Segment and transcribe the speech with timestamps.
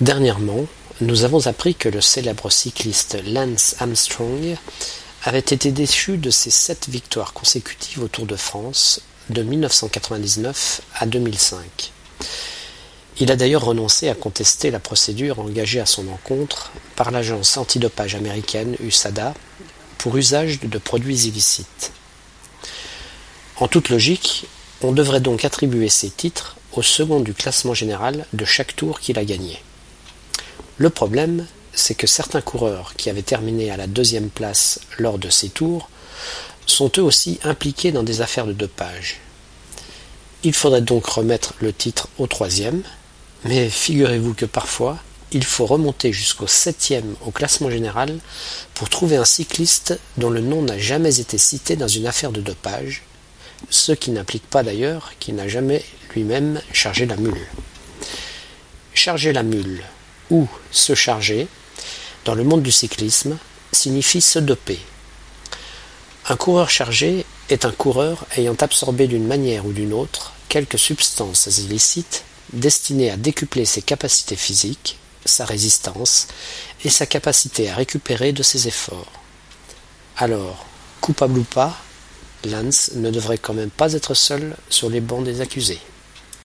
[0.00, 0.64] Dernièrement,
[1.02, 4.56] nous avons appris que le célèbre cycliste Lance Armstrong
[5.24, 11.04] avait été déchu de ses sept victoires consécutives au Tour de France de 1999 à
[11.04, 11.92] 2005.
[13.18, 18.14] Il a d'ailleurs renoncé à contester la procédure engagée à son encontre par l'agence antidopage
[18.14, 19.34] américaine USADA
[19.98, 21.92] pour usage de produits illicites.
[23.56, 24.46] En toute logique,
[24.80, 29.18] on devrait donc attribuer ces titres au second du classement général de chaque tour qu'il
[29.18, 29.60] a gagné.
[30.80, 35.28] Le problème, c'est que certains coureurs qui avaient terminé à la deuxième place lors de
[35.28, 35.90] ces tours
[36.64, 39.18] sont eux aussi impliqués dans des affaires de dopage.
[40.42, 42.82] Il faudrait donc remettre le titre au troisième,
[43.44, 44.96] mais figurez-vous que parfois,
[45.32, 48.18] il faut remonter jusqu'au septième au classement général
[48.72, 52.40] pour trouver un cycliste dont le nom n'a jamais été cité dans une affaire de
[52.40, 53.02] dopage,
[53.68, 55.84] ce qui n'implique pas d'ailleurs qu'il n'a jamais
[56.14, 57.46] lui-même chargé la mule.
[58.94, 59.82] Charger la mule,
[60.30, 61.48] ou se charger,
[62.24, 63.38] dans le monde du cyclisme,
[63.72, 64.78] signifie se doper.
[66.28, 71.46] Un coureur chargé est un coureur ayant absorbé d'une manière ou d'une autre quelques substances
[71.58, 76.28] illicites destinées à décupler ses capacités physiques, sa résistance
[76.84, 79.12] et sa capacité à récupérer de ses efforts.
[80.16, 80.66] Alors,
[81.00, 81.78] coupable ou pas,
[82.44, 85.80] Lance ne devrait quand même pas être seul sur les bancs des accusés.